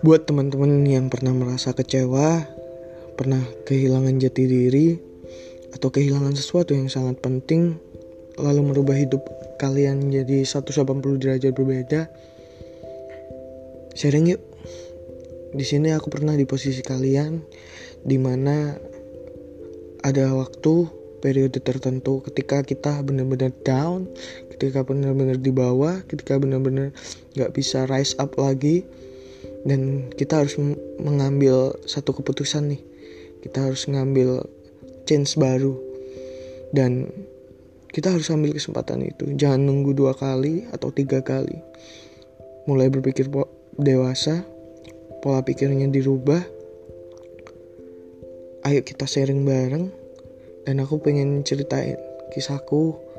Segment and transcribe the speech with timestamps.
[0.00, 2.48] Buat teman-teman yang pernah merasa kecewa,
[3.20, 4.96] pernah kehilangan jati diri,
[5.76, 7.76] atau kehilangan sesuatu yang sangat penting,
[8.40, 9.20] lalu merubah hidup
[9.60, 12.08] kalian jadi 180 derajat berbeda,
[13.92, 14.40] sharing yuk.
[15.52, 17.44] Di sini aku pernah di posisi kalian,
[18.00, 18.80] di mana
[20.00, 20.88] ada waktu
[21.20, 24.08] periode tertentu ketika kita benar-benar down,
[24.56, 26.96] ketika benar-benar di bawah, ketika benar-benar
[27.36, 28.88] nggak bisa rise up lagi,
[29.64, 30.56] dan kita harus
[30.96, 32.82] mengambil satu keputusan nih.
[33.44, 34.44] Kita harus ngambil
[35.04, 35.76] change baru.
[36.70, 37.10] Dan
[37.90, 39.34] kita harus ambil kesempatan itu.
[39.36, 41.58] Jangan nunggu dua kali atau tiga kali.
[42.64, 43.28] Mulai berpikir
[43.76, 44.46] dewasa
[45.20, 46.40] pola pikirnya dirubah.
[48.64, 49.92] Ayo kita sharing bareng.
[50.64, 51.96] Dan aku pengen ceritain
[52.30, 53.09] kisahku